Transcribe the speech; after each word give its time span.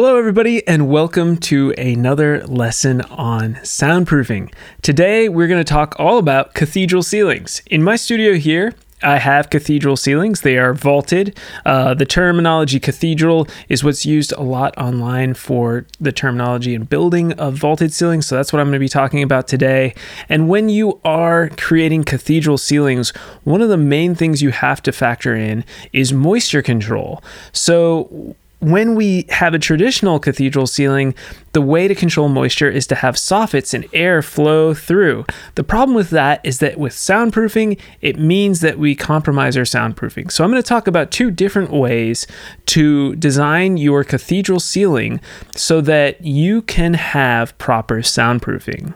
Hello, 0.00 0.16
everybody, 0.16 0.64
and 0.64 0.88
welcome 0.88 1.36
to 1.38 1.72
another 1.72 2.46
lesson 2.46 3.00
on 3.00 3.54
soundproofing. 3.64 4.54
Today, 4.80 5.28
we're 5.28 5.48
going 5.48 5.58
to 5.58 5.68
talk 5.68 5.96
all 5.98 6.18
about 6.18 6.54
cathedral 6.54 7.02
ceilings. 7.02 7.62
In 7.66 7.82
my 7.82 7.96
studio 7.96 8.34
here, 8.34 8.74
I 9.02 9.18
have 9.18 9.50
cathedral 9.50 9.96
ceilings. 9.96 10.42
They 10.42 10.56
are 10.56 10.72
vaulted. 10.72 11.36
Uh, 11.66 11.94
the 11.94 12.06
terminology 12.06 12.78
cathedral 12.78 13.48
is 13.68 13.82
what's 13.82 14.06
used 14.06 14.30
a 14.34 14.40
lot 14.40 14.72
online 14.78 15.34
for 15.34 15.84
the 15.98 16.12
terminology 16.12 16.76
and 16.76 16.88
building 16.88 17.32
of 17.32 17.54
vaulted 17.54 17.92
ceilings. 17.92 18.24
So 18.24 18.36
that's 18.36 18.52
what 18.52 18.60
I'm 18.60 18.66
going 18.66 18.74
to 18.74 18.78
be 18.78 18.88
talking 18.88 19.24
about 19.24 19.48
today. 19.48 19.96
And 20.28 20.48
when 20.48 20.68
you 20.68 21.00
are 21.04 21.48
creating 21.56 22.04
cathedral 22.04 22.56
ceilings, 22.56 23.10
one 23.42 23.62
of 23.62 23.68
the 23.68 23.76
main 23.76 24.14
things 24.14 24.42
you 24.42 24.50
have 24.50 24.80
to 24.84 24.92
factor 24.92 25.34
in 25.34 25.64
is 25.92 26.12
moisture 26.12 26.62
control. 26.62 27.20
So 27.50 28.36
when 28.60 28.96
we 28.96 29.24
have 29.28 29.54
a 29.54 29.58
traditional 29.58 30.18
cathedral 30.18 30.66
ceiling, 30.66 31.14
the 31.52 31.62
way 31.62 31.86
to 31.86 31.94
control 31.94 32.28
moisture 32.28 32.68
is 32.68 32.86
to 32.88 32.96
have 32.96 33.14
soffits 33.14 33.72
and 33.72 33.86
air 33.92 34.20
flow 34.20 34.74
through. 34.74 35.24
The 35.54 35.64
problem 35.64 35.94
with 35.94 36.10
that 36.10 36.40
is 36.44 36.58
that 36.58 36.78
with 36.78 36.92
soundproofing, 36.92 37.78
it 38.00 38.18
means 38.18 38.60
that 38.60 38.78
we 38.78 38.94
compromise 38.94 39.56
our 39.56 39.62
soundproofing. 39.62 40.32
So 40.32 40.42
I'm 40.42 40.50
going 40.50 40.62
to 40.62 40.68
talk 40.68 40.88
about 40.88 41.10
two 41.10 41.30
different 41.30 41.70
ways 41.70 42.26
to 42.66 43.14
design 43.16 43.76
your 43.76 44.02
cathedral 44.02 44.60
ceiling 44.60 45.20
so 45.54 45.80
that 45.82 46.24
you 46.24 46.62
can 46.62 46.94
have 46.94 47.56
proper 47.58 47.98
soundproofing. 47.98 48.94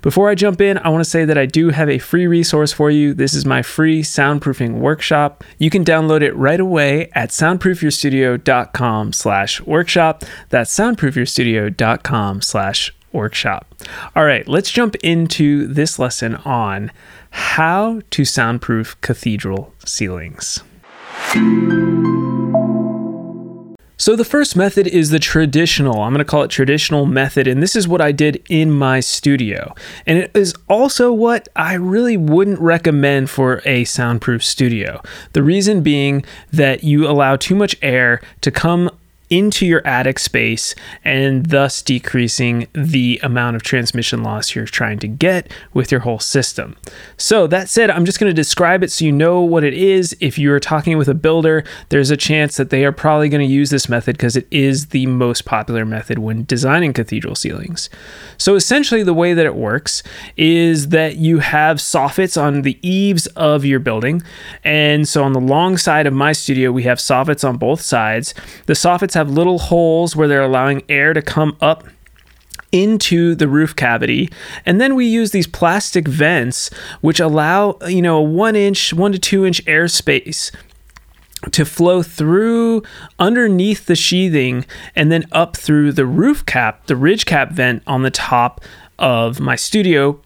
Before 0.00 0.28
I 0.28 0.34
jump 0.34 0.60
in, 0.60 0.78
I 0.78 0.88
want 0.88 1.04
to 1.04 1.08
say 1.08 1.24
that 1.24 1.38
I 1.38 1.46
do 1.46 1.70
have 1.70 1.88
a 1.88 1.98
free 1.98 2.26
resource 2.26 2.72
for 2.72 2.90
you. 2.90 3.14
This 3.14 3.34
is 3.34 3.46
my 3.46 3.62
free 3.62 4.02
soundproofing 4.02 4.78
workshop. 4.78 5.44
You 5.58 5.70
can 5.70 5.84
download 5.84 6.22
it 6.22 6.34
right 6.34 6.60
away 6.60 7.10
at 7.14 7.30
soundproofyourstudio.com 7.30 9.12
slash 9.12 9.60
workshop. 9.62 10.24
That's 10.50 10.76
soundproofyourstudio.com 10.76 12.42
slash 12.42 12.94
workshop. 13.12 13.74
All 14.16 14.24
right, 14.24 14.46
let's 14.48 14.70
jump 14.70 14.96
into 14.96 15.66
this 15.66 15.98
lesson 15.98 16.36
on 16.36 16.90
how 17.30 18.00
to 18.10 18.24
soundproof 18.24 19.00
cathedral 19.00 19.74
ceilings. 19.84 20.62
So 24.02 24.16
the 24.16 24.24
first 24.24 24.56
method 24.56 24.88
is 24.88 25.10
the 25.10 25.20
traditional. 25.20 26.02
I'm 26.02 26.12
going 26.12 26.18
to 26.18 26.24
call 26.24 26.42
it 26.42 26.50
traditional 26.50 27.06
method 27.06 27.46
and 27.46 27.62
this 27.62 27.76
is 27.76 27.86
what 27.86 28.00
I 28.00 28.10
did 28.10 28.42
in 28.48 28.72
my 28.72 28.98
studio. 28.98 29.76
And 30.06 30.18
it 30.18 30.32
is 30.34 30.56
also 30.68 31.12
what 31.12 31.48
I 31.54 31.74
really 31.74 32.16
wouldn't 32.16 32.58
recommend 32.58 33.30
for 33.30 33.62
a 33.64 33.84
soundproof 33.84 34.42
studio. 34.42 35.00
The 35.34 35.44
reason 35.44 35.82
being 35.82 36.24
that 36.52 36.82
you 36.82 37.06
allow 37.06 37.36
too 37.36 37.54
much 37.54 37.76
air 37.80 38.20
to 38.40 38.50
come 38.50 38.90
into 39.32 39.64
your 39.64 39.84
attic 39.86 40.18
space 40.18 40.74
and 41.06 41.46
thus 41.46 41.80
decreasing 41.80 42.68
the 42.74 43.18
amount 43.22 43.56
of 43.56 43.62
transmission 43.62 44.22
loss 44.22 44.54
you're 44.54 44.66
trying 44.66 44.98
to 44.98 45.08
get 45.08 45.50
with 45.72 45.90
your 45.90 46.02
whole 46.02 46.18
system. 46.18 46.76
So, 47.16 47.46
that 47.46 47.70
said, 47.70 47.88
I'm 47.88 48.04
just 48.04 48.20
going 48.20 48.28
to 48.28 48.34
describe 48.34 48.82
it 48.82 48.92
so 48.92 49.06
you 49.06 49.10
know 49.10 49.40
what 49.40 49.64
it 49.64 49.72
is. 49.72 50.14
If 50.20 50.38
you're 50.38 50.60
talking 50.60 50.98
with 50.98 51.08
a 51.08 51.14
builder, 51.14 51.64
there's 51.88 52.10
a 52.10 52.16
chance 52.16 52.58
that 52.58 52.68
they 52.68 52.84
are 52.84 52.92
probably 52.92 53.30
going 53.30 53.40
to 53.46 53.50
use 53.50 53.70
this 53.70 53.88
method 53.88 54.18
because 54.18 54.36
it 54.36 54.46
is 54.50 54.88
the 54.88 55.06
most 55.06 55.46
popular 55.46 55.86
method 55.86 56.18
when 56.18 56.44
designing 56.44 56.92
cathedral 56.92 57.34
ceilings. 57.34 57.88
So, 58.36 58.54
essentially, 58.54 59.02
the 59.02 59.14
way 59.14 59.32
that 59.32 59.46
it 59.46 59.54
works 59.54 60.02
is 60.36 60.90
that 60.90 61.16
you 61.16 61.38
have 61.38 61.78
soffits 61.78 62.40
on 62.40 62.62
the 62.62 62.78
eaves 62.86 63.26
of 63.28 63.64
your 63.64 63.80
building. 63.80 64.22
And 64.62 65.08
so, 65.08 65.24
on 65.24 65.32
the 65.32 65.40
long 65.40 65.78
side 65.78 66.06
of 66.06 66.12
my 66.12 66.32
studio, 66.32 66.70
we 66.70 66.82
have 66.82 66.98
soffits 66.98 67.48
on 67.48 67.56
both 67.56 67.80
sides. 67.80 68.34
The 68.66 68.74
soffits 68.74 69.14
have 69.14 69.21
have 69.22 69.30
little 69.30 69.58
holes 69.58 70.16
where 70.16 70.26
they're 70.26 70.42
allowing 70.42 70.82
air 70.88 71.12
to 71.12 71.22
come 71.22 71.56
up 71.60 71.84
into 72.72 73.34
the 73.34 73.46
roof 73.46 73.76
cavity. 73.76 74.28
And 74.66 74.80
then 74.80 74.94
we 74.94 75.06
use 75.06 75.30
these 75.30 75.46
plastic 75.46 76.08
vents, 76.08 76.70
which 77.02 77.20
allow, 77.20 77.78
you 77.86 78.02
know, 78.02 78.16
a 78.16 78.22
one 78.22 78.56
inch, 78.56 78.92
one 78.92 79.12
to 79.12 79.18
two 79.18 79.44
inch 79.46 79.62
air 79.66 79.86
space 79.88 80.50
to 81.50 81.64
flow 81.64 82.02
through 82.02 82.82
underneath 83.18 83.86
the 83.86 83.96
sheathing 83.96 84.64
and 84.94 85.10
then 85.10 85.24
up 85.32 85.56
through 85.56 85.92
the 85.92 86.06
roof 86.06 86.46
cap, 86.46 86.86
the 86.86 86.96
ridge 86.96 87.26
cap 87.26 87.52
vent 87.52 87.82
on 87.86 88.02
the 88.02 88.10
top 88.10 88.60
of 89.02 89.40
my 89.40 89.56
studio 89.56 90.18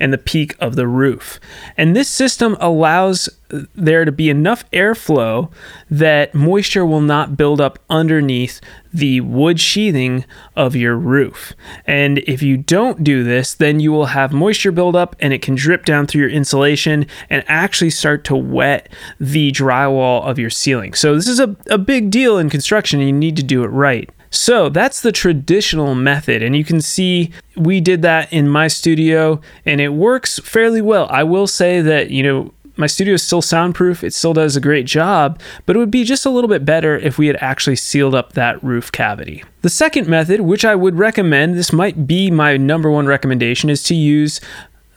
and 0.00 0.12
the 0.12 0.18
peak 0.18 0.56
of 0.58 0.74
the 0.74 0.88
roof. 0.88 1.38
And 1.76 1.94
this 1.94 2.08
system 2.08 2.56
allows 2.58 3.28
there 3.76 4.04
to 4.04 4.10
be 4.10 4.28
enough 4.28 4.68
airflow 4.72 5.50
that 5.88 6.34
moisture 6.34 6.84
will 6.84 7.00
not 7.00 7.36
build 7.36 7.60
up 7.60 7.78
underneath 7.88 8.60
the 8.92 9.20
wood 9.20 9.60
sheathing 9.60 10.24
of 10.56 10.74
your 10.74 10.96
roof. 10.96 11.52
And 11.86 12.18
if 12.18 12.42
you 12.42 12.56
don't 12.56 13.04
do 13.04 13.22
this, 13.22 13.54
then 13.54 13.78
you 13.78 13.92
will 13.92 14.06
have 14.06 14.32
moisture 14.32 14.72
buildup 14.72 15.14
and 15.20 15.32
it 15.32 15.40
can 15.40 15.54
drip 15.54 15.84
down 15.84 16.08
through 16.08 16.22
your 16.22 16.30
insulation 16.30 17.06
and 17.30 17.44
actually 17.46 17.90
start 17.90 18.24
to 18.24 18.36
wet 18.36 18.88
the 19.20 19.52
drywall 19.52 20.24
of 20.24 20.40
your 20.40 20.50
ceiling. 20.50 20.94
So, 20.94 21.14
this 21.14 21.28
is 21.28 21.38
a, 21.38 21.54
a 21.70 21.78
big 21.78 22.10
deal 22.10 22.38
in 22.38 22.50
construction 22.50 22.98
and 22.98 23.08
you 23.08 23.14
need 23.14 23.36
to 23.36 23.44
do 23.44 23.62
it 23.62 23.68
right. 23.68 24.10
So 24.34 24.68
that's 24.68 25.00
the 25.00 25.12
traditional 25.12 25.94
method. 25.94 26.42
And 26.42 26.56
you 26.56 26.64
can 26.64 26.80
see 26.80 27.30
we 27.56 27.80
did 27.80 28.02
that 28.02 28.32
in 28.32 28.48
my 28.48 28.66
studio 28.66 29.40
and 29.64 29.80
it 29.80 29.90
works 29.90 30.40
fairly 30.40 30.82
well. 30.82 31.06
I 31.08 31.22
will 31.22 31.46
say 31.46 31.80
that, 31.80 32.10
you 32.10 32.24
know, 32.24 32.52
my 32.76 32.88
studio 32.88 33.14
is 33.14 33.22
still 33.22 33.40
soundproof. 33.40 34.02
It 34.02 34.12
still 34.12 34.32
does 34.32 34.56
a 34.56 34.60
great 34.60 34.86
job, 34.86 35.40
but 35.64 35.76
it 35.76 35.78
would 35.78 35.92
be 35.92 36.02
just 36.02 36.26
a 36.26 36.30
little 36.30 36.48
bit 36.48 36.64
better 36.64 36.96
if 36.98 37.16
we 37.16 37.28
had 37.28 37.36
actually 37.40 37.76
sealed 37.76 38.16
up 38.16 38.32
that 38.32 38.62
roof 38.64 38.90
cavity. 38.90 39.44
The 39.62 39.70
second 39.70 40.08
method, 40.08 40.40
which 40.40 40.64
I 40.64 40.74
would 40.74 40.98
recommend, 40.98 41.54
this 41.54 41.72
might 41.72 42.08
be 42.08 42.28
my 42.32 42.56
number 42.56 42.90
one 42.90 43.06
recommendation, 43.06 43.70
is 43.70 43.84
to 43.84 43.94
use 43.94 44.40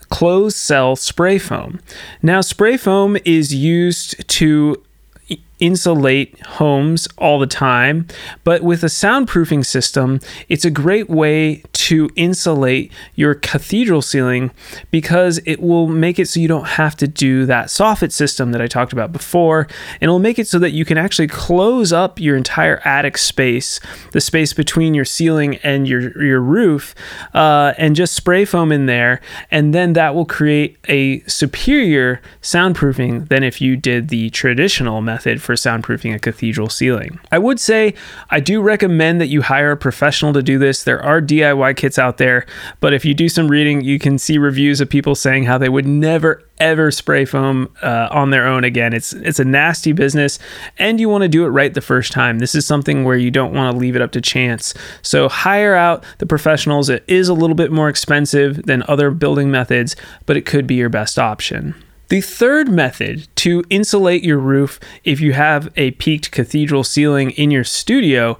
closed 0.09 0.57
cell 0.57 0.95
spray 0.95 1.37
foam. 1.37 1.79
Now, 2.23 2.41
spray 2.41 2.77
foam 2.77 3.17
is 3.23 3.53
used 3.53 4.27
to 4.29 4.81
insulate 5.59 6.39
homes 6.41 7.07
all 7.17 7.39
the 7.39 7.47
time, 7.47 8.07
but 8.43 8.61
with 8.61 8.83
a 8.83 8.87
soundproofing 8.87 9.65
system, 9.65 10.19
it's 10.49 10.65
a 10.65 10.71
great 10.71 11.09
way 11.09 11.63
to 11.87 12.09
insulate 12.17 12.91
your 13.15 13.33
cathedral 13.33 14.01
ceiling 14.01 14.51
because 14.91 15.39
it 15.45 15.61
will 15.61 15.87
make 15.87 16.19
it 16.19 16.27
so 16.27 16.37
you 16.37 16.47
don't 16.47 16.67
have 16.67 16.97
to 16.97 17.07
do 17.07 17.45
that 17.45 17.67
soffit 17.67 18.11
system 18.11 18.51
that 18.51 18.61
I 18.61 18.67
talked 18.67 18.91
about 18.91 19.13
before, 19.13 19.61
and 19.93 20.03
it'll 20.03 20.19
make 20.19 20.37
it 20.37 20.49
so 20.49 20.59
that 20.59 20.71
you 20.71 20.83
can 20.83 20.97
actually 20.97 21.29
close 21.29 21.93
up 21.93 22.19
your 22.19 22.35
entire 22.35 22.81
attic 22.85 23.17
space, 23.17 23.79
the 24.11 24.19
space 24.19 24.51
between 24.51 24.95
your 24.95 25.05
ceiling 25.05 25.55
and 25.63 25.87
your 25.87 26.21
your 26.21 26.41
roof, 26.41 26.93
uh, 27.33 27.73
and 27.77 27.95
just 27.95 28.13
spray 28.13 28.43
foam 28.43 28.73
in 28.73 28.87
there, 28.87 29.21
and 29.49 29.73
then 29.73 29.93
that 29.93 30.13
will 30.13 30.25
create 30.25 30.77
a 30.89 31.21
superior 31.21 32.21
soundproofing 32.41 33.29
than 33.29 33.43
if 33.43 33.61
you 33.61 33.77
did 33.77 34.09
the 34.09 34.29
traditional 34.31 34.99
method 34.99 35.41
for 35.41 35.53
soundproofing 35.53 36.13
a 36.13 36.19
cathedral 36.19 36.67
ceiling. 36.67 37.17
I 37.31 37.39
would 37.39 37.61
say 37.61 37.93
I 38.29 38.41
do 38.41 38.61
recommend 38.61 39.21
that 39.21 39.27
you 39.27 39.41
hire 39.41 39.71
a 39.71 39.77
professional 39.77 40.33
to 40.33 40.43
do 40.43 40.59
this. 40.59 40.83
There 40.83 41.01
are 41.01 41.21
DIY 41.21 41.76
kits 41.77 41.97
out 41.97 42.17
there, 42.17 42.45
but 42.79 42.93
if 42.93 43.05
you 43.05 43.13
do 43.13 43.29
some 43.29 43.47
reading, 43.47 43.81
you 43.81 43.99
can 43.99 44.17
see 44.17 44.37
reviews 44.37 44.81
of 44.81 44.89
people 44.89 45.15
saying 45.15 45.45
how 45.45 45.57
they 45.57 45.69
would 45.69 45.87
never 45.87 46.43
ever 46.59 46.89
spray 46.89 47.23
foam 47.23 47.71
uh, 47.81 48.07
on 48.11 48.31
their 48.31 48.47
own 48.47 48.63
again. 48.63 48.93
It's 48.93 49.13
it's 49.13 49.39
a 49.39 49.45
nasty 49.45 49.93
business, 49.93 50.39
and 50.77 50.99
you 50.99 51.07
want 51.07 51.21
to 51.21 51.27
do 51.27 51.45
it 51.45 51.49
right 51.49 51.73
the 51.73 51.81
first 51.81 52.11
time. 52.11 52.39
This 52.39 52.55
is 52.55 52.65
something 52.65 53.03
where 53.03 53.17
you 53.17 53.31
don't 53.31 53.53
want 53.53 53.73
to 53.73 53.79
leave 53.79 53.95
it 53.95 54.01
up 54.01 54.11
to 54.13 54.21
chance. 54.21 54.73
So 55.01 55.29
hire 55.29 55.75
out 55.75 56.03
the 56.17 56.25
professionals. 56.25 56.89
It 56.89 57.03
is 57.07 57.29
a 57.29 57.33
little 57.33 57.55
bit 57.55 57.71
more 57.71 57.89
expensive 57.89 58.63
than 58.63 58.83
other 58.87 59.11
building 59.11 59.51
methods, 59.51 59.95
but 60.25 60.37
it 60.37 60.45
could 60.45 60.67
be 60.67 60.75
your 60.75 60.89
best 60.89 61.17
option. 61.17 61.75
The 62.09 62.21
third 62.21 62.69
method 62.69 63.27
to 63.37 63.65
insulate 63.69 64.23
your 64.23 64.37
roof 64.37 64.79
if 65.03 65.19
you 65.19 65.33
have 65.33 65.73
a 65.75 65.91
peaked 65.91 66.31
cathedral 66.31 66.85
ceiling 66.85 67.31
in 67.31 67.51
your 67.51 67.65
studio 67.65 68.37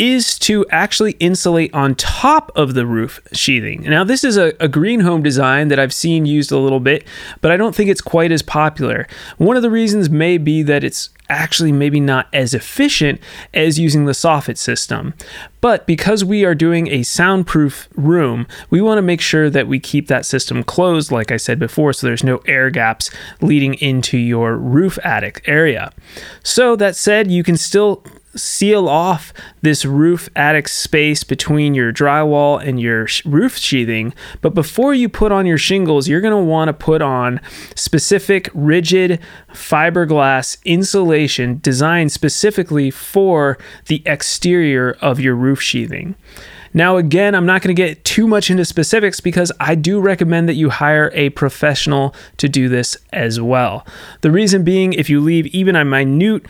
is 0.00 0.38
to 0.38 0.64
actually 0.70 1.12
insulate 1.20 1.72
on 1.74 1.94
top 1.94 2.50
of 2.56 2.72
the 2.72 2.86
roof 2.86 3.20
sheathing. 3.34 3.82
Now, 3.82 4.02
this 4.02 4.24
is 4.24 4.38
a, 4.38 4.54
a, 4.58 4.66
green 4.66 5.00
home 5.00 5.22
design 5.22 5.68
that 5.68 5.78
I've 5.78 5.92
seen 5.92 6.24
used 6.24 6.50
a 6.50 6.56
little 6.56 6.80
bit, 6.80 7.06
but 7.42 7.50
I 7.50 7.58
don't 7.58 7.74
think 7.74 7.90
it's 7.90 8.00
quite 8.00 8.32
as 8.32 8.40
popular. 8.40 9.06
One 9.36 9.58
of 9.58 9.62
the 9.62 9.70
reasons 9.70 10.08
may 10.08 10.38
be 10.38 10.62
that 10.62 10.82
it's 10.82 11.10
actually 11.28 11.70
maybe 11.70 12.00
not 12.00 12.28
as 12.32 12.54
efficient 12.54 13.20
as 13.52 13.78
using 13.78 14.06
the 14.06 14.12
soffit 14.12 14.56
system. 14.56 15.12
But 15.60 15.86
because 15.86 16.24
we 16.24 16.46
are 16.46 16.54
doing 16.54 16.88
a 16.88 17.02
soundproof 17.02 17.86
room, 17.94 18.46
we 18.70 18.80
want 18.80 18.96
to 18.96 19.02
make 19.02 19.20
sure 19.20 19.50
that 19.50 19.68
we 19.68 19.78
keep 19.78 20.08
that 20.08 20.24
system 20.24 20.64
closed, 20.64 21.12
like 21.12 21.30
I 21.30 21.36
said 21.36 21.58
before, 21.58 21.92
so 21.92 22.06
there's 22.06 22.24
no 22.24 22.38
air 22.46 22.70
gaps 22.70 23.10
leading 23.42 23.74
into 23.74 24.16
your 24.16 24.56
roof 24.56 24.98
attic 25.04 25.42
area. 25.46 25.92
So, 26.42 26.74
that 26.76 26.96
said, 26.96 27.30
you 27.30 27.44
can 27.44 27.58
still 27.58 28.02
seal 28.34 28.88
off 28.88 29.32
this 29.62 29.84
roof 29.84 30.28
attic 30.36 30.68
space 30.68 31.24
between 31.24 31.74
your 31.74 31.92
drywall 31.92 32.64
and 32.64 32.80
your 32.80 33.06
sh- 33.06 33.24
roof 33.24 33.56
sheathing. 33.56 34.14
But 34.40 34.54
before 34.54 34.94
you 34.94 35.08
put 35.08 35.32
on 35.32 35.46
your 35.46 35.58
shingles, 35.58 36.08
you're 36.08 36.20
going 36.20 36.36
to 36.36 36.50
want 36.50 36.68
to 36.68 36.72
put 36.72 37.02
on 37.02 37.40
specific 37.74 38.48
rigid 38.54 39.20
fiberglass 39.52 40.62
insulation 40.64 41.58
designed 41.62 42.12
specifically 42.12 42.90
for 42.90 43.58
the 43.86 44.02
exterior 44.06 44.96
of 45.00 45.20
your 45.20 45.34
roof 45.34 45.60
sheathing. 45.60 46.14
Now, 46.72 46.98
again, 46.98 47.34
I'm 47.34 47.46
not 47.46 47.62
going 47.62 47.74
to 47.74 47.82
get 47.82 48.04
too 48.04 48.28
much 48.28 48.48
into 48.50 48.64
specifics 48.64 49.18
because 49.18 49.50
I 49.58 49.74
do 49.74 50.00
recommend 50.00 50.48
that 50.48 50.54
you 50.54 50.70
hire 50.70 51.10
a 51.14 51.30
professional 51.30 52.14
to 52.36 52.48
do 52.48 52.68
this 52.68 52.96
as 53.12 53.40
well. 53.40 53.84
The 54.20 54.30
reason 54.30 54.62
being, 54.62 54.92
if 54.92 55.10
you 55.10 55.20
leave 55.20 55.46
even 55.48 55.74
a 55.74 55.84
minute 55.84 56.44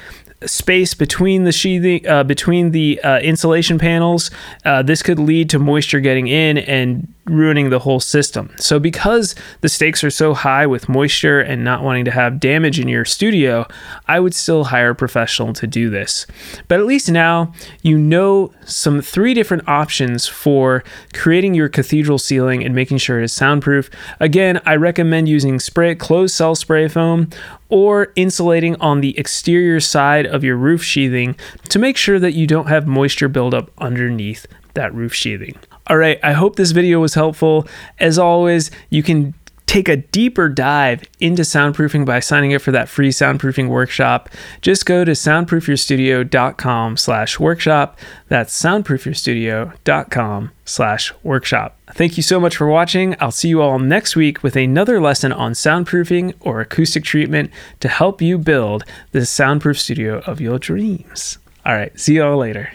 space 0.46 0.94
between 0.94 1.44
the 1.44 1.52
sheathing 1.52 2.06
uh, 2.08 2.25
between 2.25 2.70
the 2.70 3.00
uh, 3.02 3.19
insulation 3.20 3.78
panels 3.78 4.31
uh, 4.64 4.82
this 4.82 5.02
could 5.02 5.19
lead 5.19 5.50
to 5.50 5.58
moisture 5.58 6.00
getting 6.00 6.28
in 6.28 6.58
and 6.58 7.12
ruining 7.31 7.71
the 7.71 7.79
whole 7.79 8.00
system. 8.00 8.55
So 8.59 8.79
because 8.79 9.35
the 9.61 9.69
stakes 9.69 10.03
are 10.05 10.11
so 10.11 10.35
high 10.35 10.67
with 10.67 10.88
moisture 10.88 11.41
and 11.41 11.65
not 11.65 11.82
wanting 11.82 12.05
to 12.06 12.11
have 12.11 12.41
damage 12.41 12.79
in 12.79 12.88
your 12.88 13.05
studio 13.05 13.67
i 14.09 14.19
would 14.19 14.35
still 14.35 14.65
hire 14.65 14.91
a 14.91 14.94
professional 14.94 15.53
to 15.55 15.67
do 15.67 15.91
this. 15.91 16.27
But 16.69 16.81
at 16.81 16.87
least 16.87 17.11
now 17.11 17.53
you 17.82 17.97
know 17.99 18.53
some 18.65 19.00
three 19.00 19.35
different 19.35 19.69
options 19.69 20.27
for 20.27 20.82
creating 21.15 21.55
your 21.55 21.69
cathedral 21.69 22.19
ceiling 22.19 22.65
and 22.65 22.75
making 22.75 22.99
sure 22.99 23.21
it 23.21 23.25
is 23.25 23.32
soundproof. 23.32 23.91
Again 24.19 24.61
i 24.67 24.77
recommend 24.77 25.29
using 25.29 25.61
spray 25.61 25.94
closed 25.94 26.35
cell 26.35 26.55
spray 26.55 26.88
foam 26.88 27.31
or 27.69 28.12
insulating 28.17 28.77
on 28.77 29.00
the 29.00 29.17
exterior 29.19 29.81
side 29.81 30.27
of 30.27 30.44
your 30.44 30.56
roof 30.56 30.82
sheathing 30.82 31.37
to 31.69 31.79
make 31.79 31.97
sure 31.97 32.19
that 32.19 32.32
you 32.32 32.47
don't 32.47 32.67
have 32.67 32.87
moisture 32.87 33.29
buildup 33.29 33.71
underneath 33.79 34.47
that 34.75 34.93
roof 34.94 35.15
sheathing. 35.15 35.56
All 35.90 35.98
right, 35.98 36.20
I 36.22 36.32
hope 36.32 36.54
this 36.54 36.70
video 36.70 37.00
was 37.00 37.14
helpful. 37.14 37.66
As 37.98 38.16
always, 38.16 38.70
you 38.90 39.02
can 39.02 39.34
take 39.70 39.88
a 39.88 39.96
deeper 39.96 40.48
dive 40.48 41.02
into 41.20 41.42
soundproofing 41.42 42.04
by 42.04 42.19
signing 42.19 42.52
up 42.52 42.60
for 42.60 42.72
that 42.72 42.88
free 42.88 43.10
soundproofing 43.10 43.69
workshop, 43.69 44.28
just 44.62 44.84
go 44.84 45.04
to 45.04 45.12
soundproofyourstudio.com 45.12 46.96
slash 46.96 47.38
workshop. 47.38 47.96
That's 48.26 48.60
soundproofyourstudio.com 48.60 50.50
slash 50.64 51.12
workshop. 51.22 51.78
Thank 51.93 52.16
you 52.16 52.25
so 52.25 52.40
much 52.40 52.56
for 52.56 52.66
watching. 52.66 53.14
I'll 53.20 53.31
see 53.31 53.48
you 53.48 53.62
all 53.62 53.78
next 53.78 54.16
week 54.16 54.43
with 54.43 54.56
another 54.56 55.00
lesson 55.00 55.32
on 55.32 55.52
soundproofing 55.52 56.34
or 56.40 56.60
acoustic 56.60 57.04
treatment 57.04 57.52
to 57.78 57.86
help 57.86 58.20
you 58.20 58.38
build 58.38 58.84
the 59.12 59.25
soundproof 59.25 59.78
studio 59.78 60.19
of 60.26 60.40
your 60.40 60.58
dreams. 60.58 61.38
All 61.64 61.75
right, 61.75 61.96
see 61.98 62.14
you 62.14 62.25
all 62.25 62.38
later. 62.38 62.72